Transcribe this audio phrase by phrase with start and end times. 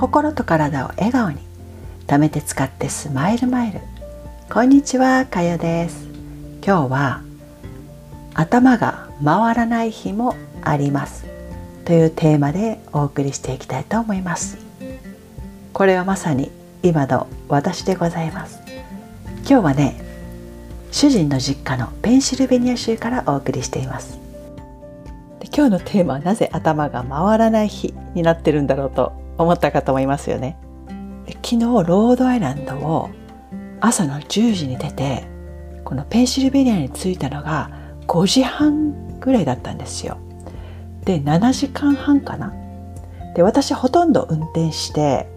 [0.00, 1.36] 心と体を笑顔に。
[2.06, 3.80] 貯めて使ってスマイルマイル。
[4.50, 6.08] こんにちはかよです。
[6.64, 7.20] 今日は
[8.32, 11.26] 頭が回らない日もあります。
[11.84, 14.56] というテーマでお送りしていきたいと思います。
[15.74, 16.50] これはまさに
[16.82, 18.58] 今の私でございます。
[19.40, 20.00] 今日はね
[20.92, 24.18] 主人の実家のペンシルベニア州からお送りしています。
[25.40, 30.56] で今日のテーマはなぜ頭が回らない日になってるんだろうと思ったかと思いますよね。
[31.26, 33.10] 昨日ロードアイランドを
[33.80, 35.24] 朝の10時に出て
[35.84, 37.70] このペンシルベニアに着いたのが
[38.06, 40.18] 5時半ぐらいだったんですよ。
[41.04, 42.52] で7時間半かな。
[43.34, 45.28] で私ほとんど運転して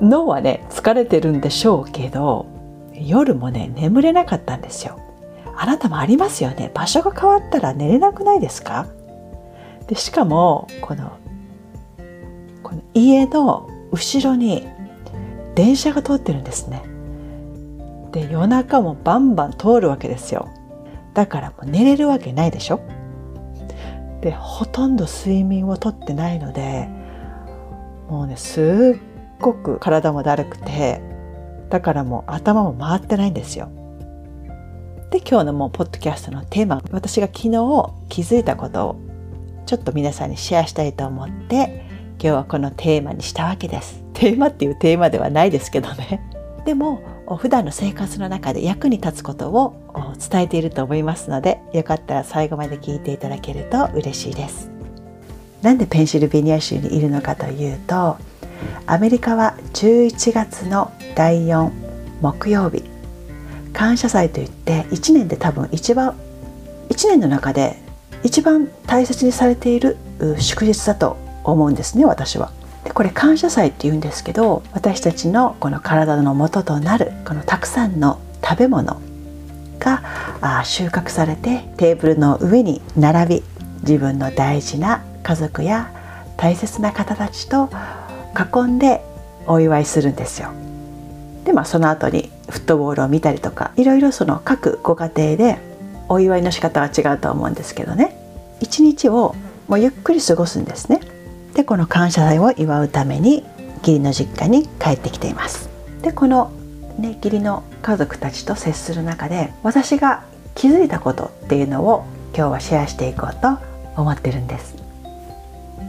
[0.00, 2.46] 脳はね疲れてるんでしょうけど
[2.94, 5.00] 夜もね眠れなかったんですよ。
[5.56, 6.70] あなたもありますよね。
[6.72, 8.86] 場所が変わったら寝れなくないですか？
[9.88, 11.12] でしかもこの
[12.94, 14.66] 家の後ろに
[15.54, 16.82] 電車が通ってるんですね。
[18.12, 20.48] で夜中もバンバン通るわけですよ。
[21.14, 22.80] だからもう寝れるわけないでしょ。
[24.20, 26.88] でほとんど睡眠をとってないので
[28.08, 31.00] もうねすっごく体もだるくて
[31.70, 33.70] だからもう頭も回ってないんですよ。
[35.10, 37.50] で今日のもうポッドキャストのテーマ私が昨日
[38.08, 38.96] 気づいたことを
[39.66, 41.89] ちょっと皆さんにシェアしたいと思って
[42.22, 44.04] 今日はこのテーマにしたわけです。
[44.12, 46.20] テーマっていうテーマではないですけどね。
[46.66, 47.00] でも
[47.38, 49.74] 普段の生活の中で役に立つことを
[50.30, 54.70] 伝えていると思いますのでよかったら最後まで聞いていただけると嬉しいです。
[55.62, 58.18] なんでペンシルベニア州にいるのかというと
[58.86, 61.70] アメリカは11月の第4
[62.20, 62.84] 木曜日。
[63.72, 66.14] 感謝祭といって1年で多分一番
[66.90, 67.76] 1年の中で
[68.22, 69.96] 一番大切にされている
[70.38, 72.50] 祝日だと思うんですね私は。
[72.84, 79.00] でこれ感謝祭って言うんですけど私たちのこの体の元となるこのたくさんの食べ物
[79.78, 80.02] が
[80.64, 83.42] 収穫されてテーブルの上に並び
[83.82, 85.90] 自分の大事な家族や
[86.36, 87.68] 大切な方たちと
[88.34, 89.02] 囲んで
[89.46, 90.50] お祝いするんですよ。
[91.44, 95.58] でまあその後にフットボールを見たりとかいろいろその各ご家庭で
[96.08, 98.16] お祝いの仕方は違うと思うんですけどね
[98.60, 99.34] 一日を
[99.68, 101.00] もうゆっくり過ごすんですね。
[101.54, 103.44] でこの感謝祭を祝うために
[103.78, 105.68] 義理の実家に帰ってきています。
[106.02, 106.52] でこの
[106.98, 110.24] ね義理の家族たちと接する中で私が
[110.54, 113.58] 気づいたことっていうのを今日はシェアしていこうと
[113.96, 114.76] 思ってるんです。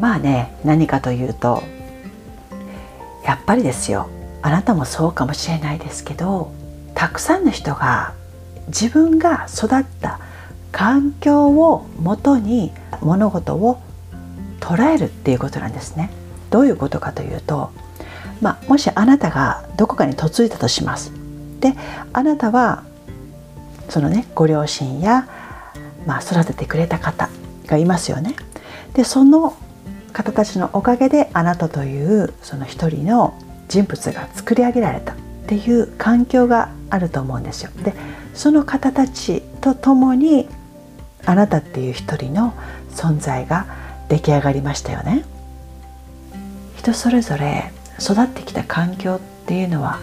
[0.00, 1.62] まあね何かというと
[3.24, 4.08] やっぱりですよ
[4.42, 6.52] あなたもそうかもしれないですけど
[6.94, 8.14] たくさんの人が
[8.68, 10.20] 自分が育った
[10.72, 13.80] 環境をもとに物事を
[14.60, 16.10] 捉えるっていうことなんですね。
[16.50, 17.70] どういうことかというと、
[18.40, 21.12] まあ、もしあなたがどこかに嫁いだとします。
[21.60, 21.74] で
[22.12, 22.84] あなたは
[23.88, 25.28] そのねご両親や、
[26.06, 27.28] まあ、育ててくれた方
[27.66, 28.34] がいますよね。
[28.94, 29.54] でその
[30.12, 33.34] 方たちのおかげであなたというその一人の
[33.68, 37.70] 人物が作り上げられたっていう環境があると思うんですよ。
[37.82, 37.92] で
[38.34, 40.48] その方たちと共に
[41.26, 42.54] あなたっていう一人の
[42.90, 43.66] 存在が
[44.08, 45.24] 出来上がりましたよね。
[46.76, 49.98] 人それぞれ育ってきた環境っていうのは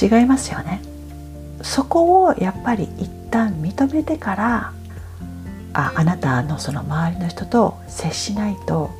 [0.00, 0.80] 違いますよね。
[1.62, 4.72] そこをやっぱり一旦認めてから
[5.74, 8.90] ああなたのその周りの人と接しないと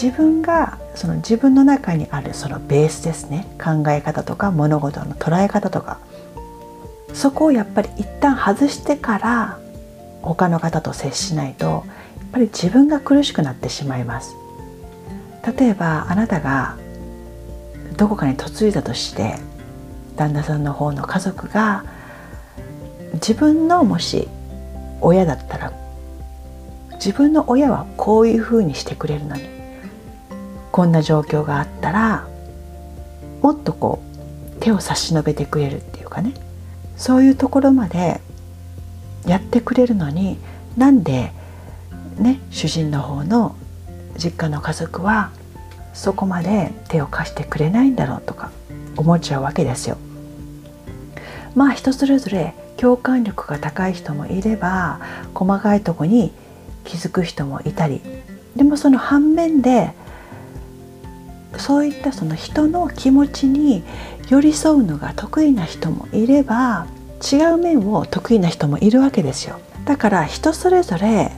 [0.00, 5.98] 自分がその自分の中にあるそのベースですね考え方とか物事の捉え方とか
[7.12, 9.58] そこをやっぱり一旦外してから
[10.22, 11.84] 他の方と接しないと
[12.34, 14.34] ぱり自分が苦しくなってしまいます。
[15.56, 16.76] 例えばあなたが
[17.96, 19.36] どこかに嫁いだとして
[20.16, 21.84] 旦那さんの方の家族が
[23.14, 24.26] 自分のもし
[25.00, 25.72] 親だったら
[26.94, 29.42] 自分の親はこういうふうにしてくれるのに
[30.72, 32.26] こんな状況があったら
[33.42, 34.02] もっとこ
[34.56, 36.32] う手を差し伸べてくれるっていうかね。
[36.96, 38.20] そういうところまで
[39.26, 40.38] やってくれるのに
[40.76, 41.32] なんで
[42.18, 43.56] ね主人の方の
[44.16, 45.30] 実家の家族は
[45.92, 48.50] そこまで手を貸してくれないんだろうとか
[48.96, 49.96] 思っちゃうわけですよ。
[51.54, 55.00] まあ人それぞれ共感力が高い人もいれば
[55.34, 56.32] 細かいとこに
[56.84, 58.00] 気づく人もいたり
[58.56, 59.92] でもその反面で
[61.56, 63.84] そういったその人の気持ちに
[64.28, 66.86] 寄り添うのが得意な人もいれば
[67.22, 71.30] 違う面を得意な人もいるわけですよだから人それぞれ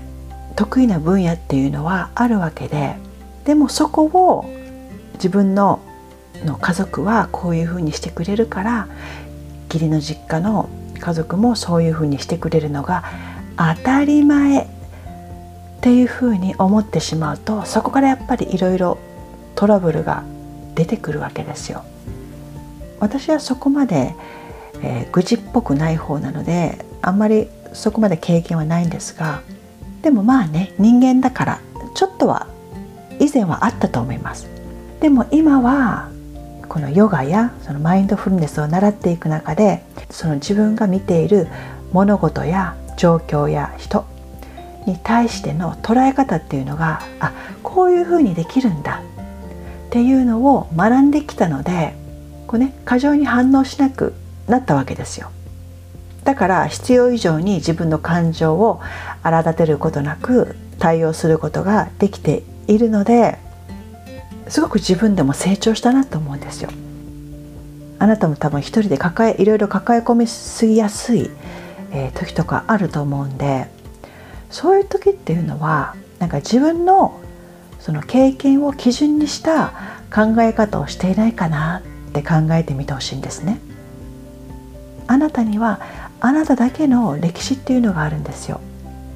[0.57, 2.97] 得意な分野っていうのはあるわけで
[3.45, 4.45] でもそこを
[5.15, 5.81] 自分の
[6.45, 8.89] の家族はこういうふうにしてくれるから
[9.73, 10.69] 義理の実家の
[10.99, 13.05] 家族もそういうふうにしてくれるのが
[13.57, 14.67] 当たり前っ
[15.81, 18.99] ていうふうに思ってしまうとそこからやっぱりいろいろ
[19.55, 20.25] トラブルが
[20.75, 21.85] 出てくるわけですよ。
[23.01, 24.15] 私はそこまで、
[24.83, 29.43] えー、愚痴っぽくない方なのであんまりそこまで経験はないんですが
[30.03, 31.61] でもまあね人間だから
[31.95, 32.47] ちょっとは
[33.19, 34.49] 以前はあったと思います
[35.01, 36.11] でも今は
[36.69, 41.49] このヨガやそのマインドフルネスを習っていく中でその自分が見ている
[41.93, 44.05] 物事や状況や人
[44.87, 47.33] に対しての捉え方っていうのがあ
[47.63, 49.03] こういうふうにできるんだ
[49.87, 51.95] っていうのを学んできたので
[52.47, 54.15] こう、ね、過剰に反応しなく
[54.47, 55.31] なったわけですよ。
[56.27, 58.81] だから必要以上に自分の感情を
[59.23, 63.39] 荒立てることなく対応することができているので
[64.49, 66.71] すごく自分でも成長したなと思うんですよ。
[67.99, 71.31] あなたも多分一人で抱えいろいろ抱え込みすぎやすい、
[71.93, 73.69] え、時とかあると思うんで
[74.51, 77.21] そういう時っていうのはなんか自分の
[77.81, 79.73] その経験を基準にした
[80.13, 83.61] 考え方をしていないかなって考えてみてほしいんですね。
[85.07, 85.81] あなたには
[86.21, 88.61] あなただけの歴史っていうのがあるんですよ。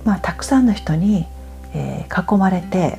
[0.04, 1.26] まあ、たくさんの人に、
[1.74, 2.98] えー、囲まれて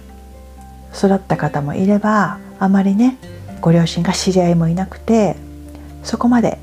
[0.95, 3.17] 育った方もいればあまりね
[3.59, 5.35] ご両親が知り合いもいなくて
[6.03, 6.59] そこまで、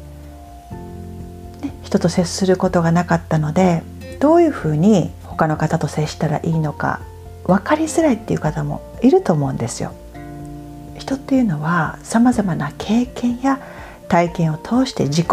[1.61, 3.83] ね、人と接することがなかったので
[4.21, 7.01] どういうふうに他の方と接したらいいのか
[7.45, 9.93] 分かりづらいっていう方もいると思うんですよ。
[10.99, 13.61] 人っていうのはさまざまな経験や
[14.09, 15.27] 体験を通して自己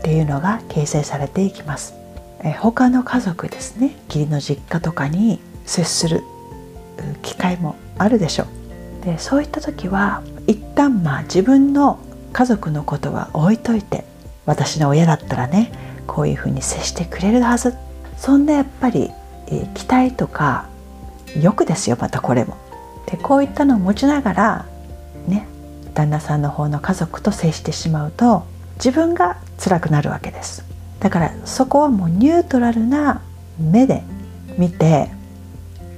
[0.00, 1.94] っていうのが形成されていきます。
[2.42, 6.22] え他の家族ですね義理の実家とかに接する
[7.22, 8.44] 機会もあるでしょ
[9.02, 9.04] う。
[9.04, 11.98] でそういった時は一旦まあ自分の
[12.32, 14.04] 家族のことは置いといて
[14.46, 15.70] 私の親だったらね
[16.06, 17.74] こういうふうに接してくれるはず
[18.16, 19.10] そんなやっぱり、
[19.46, 20.66] え期待とか
[21.40, 22.56] 欲ですよまたこれも。
[23.06, 24.66] でこういったのを持ちながら
[25.26, 25.46] ね
[25.94, 28.44] 旦那さんの方の家族と接してしまうと
[28.76, 30.64] 自分が辛くなるわけです。
[30.98, 33.22] だからそこはもうニュートラルな
[33.58, 34.02] 目で
[34.58, 35.08] 見て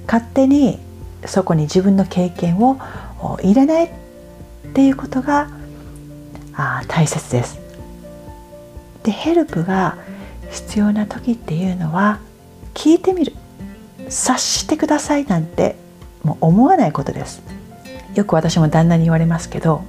[0.07, 0.79] 勝手に
[1.25, 2.79] そこに自分の経験を
[3.43, 3.91] 入れないっ
[4.75, 5.49] ていうことが
[6.55, 7.59] あ大切です。
[9.05, 9.97] でヘルプが
[10.51, 12.21] 必要な時っていうのは
[12.75, 13.33] 聞いてみる。
[14.09, 15.77] 察してくださいなんて
[16.23, 17.43] もう思わないことです。
[18.15, 19.85] よく私も旦那に言われますけど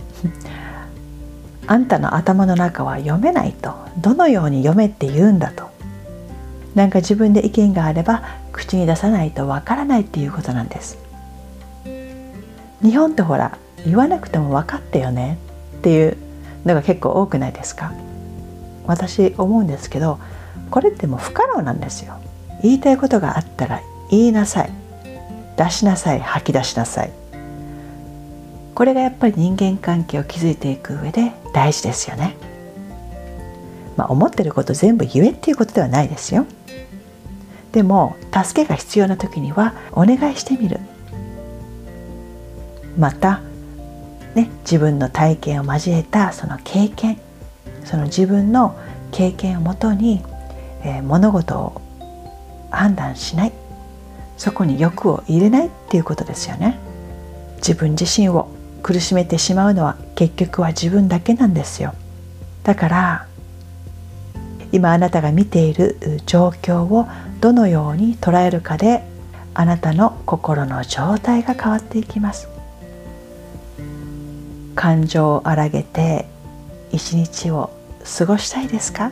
[1.66, 3.74] あんたの頭の中は読めないと。
[3.98, 5.70] どのように読めって言うんだと。
[6.76, 10.98] なんか自分で意見があれば口に出さないとわからないっていうことなんです。
[12.82, 15.38] 日本ってほら言わなくても分かったよね。
[15.78, 16.18] っていう
[16.66, 17.94] のが結構多くないですか。
[18.86, 20.20] 私思うんですけど
[20.70, 22.16] これってもう不可能なんですよ。
[22.62, 24.72] 言いたいことがあったら言いなさい。
[25.56, 26.20] 出しなさい。
[26.20, 27.12] 吐き出しなさい。
[28.74, 32.36] これがやっぱり人間関係を築いていく上で大事ですよね。
[33.96, 36.46] まあ思ってること全部言えっていうことではないですよ。
[37.72, 40.80] でも助けが必要な時にはお願いしてみる。
[42.98, 43.42] また
[44.36, 47.20] ね、自分の体験を交えたその経験
[47.84, 48.76] その自分の
[49.12, 50.24] 経験をもとに、
[50.84, 51.82] えー、物事を
[52.72, 53.52] 判断しない。
[54.38, 56.80] そこに欲を入れないっていうことですよね。
[57.58, 58.50] 自分自身を
[58.84, 61.96] 苦しめてしまうのは結局は自分だけなんですよ。
[62.64, 63.28] だから
[64.72, 67.08] 今あなたが見ている状況を
[67.40, 69.04] どのように捉えるかで
[69.54, 72.50] あなたの心の状態が変わっていきます。
[74.76, 76.28] 感情を荒げて
[76.92, 77.70] 一日を
[78.18, 79.12] 過ごしたいですか？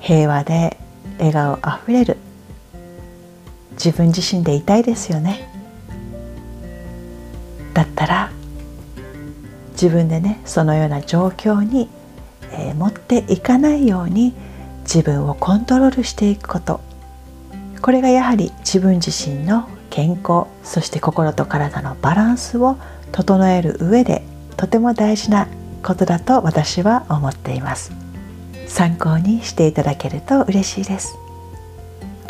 [0.00, 0.78] 平和で
[1.18, 2.16] 笑顔あふれる。
[3.72, 5.53] 自分自身でいたいですよね。
[8.04, 8.30] ったら
[9.72, 11.88] 自分でねそのような状況に、
[12.52, 14.34] えー、持っていかないように
[14.82, 16.80] 自分をコントロールしていくこと。
[17.80, 22.78] これがやはり自分自身の健康そして心と体のバランスを
[23.12, 24.22] 整える上で
[24.56, 25.48] とても大事な
[25.82, 27.92] ことだと私は思っています。
[28.68, 31.14] 参考にしていただけると嬉しいです。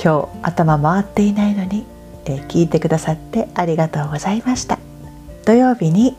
[0.02, 1.86] 今日頭回っていないのに、
[2.24, 4.83] え聞いてくださってありがとうございました。
[5.44, 6.16] 土曜日に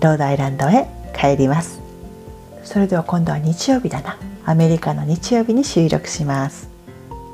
[0.00, 1.80] ロードアイランドへ帰ります。
[2.64, 4.18] それでは今度は日曜日だな。
[4.44, 6.68] アメリカの日曜日に収録します。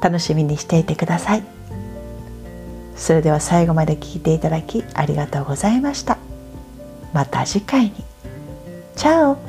[0.03, 1.45] 楽しみにしていてください。
[2.97, 6.19] それでは最後まで聞いていただきありがとうございました。
[7.13, 7.93] また次回に。
[8.97, 9.48] チャオ。